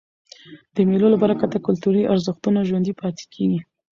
د 0.75 0.77
مېلو 0.89 1.07
له 1.13 1.17
برکته 1.23 1.57
کلتوري 1.67 2.03
ارزښتونه 2.13 2.59
ژوندي 2.69 2.93
پاته 2.99 3.23
کېږي. 3.33 3.59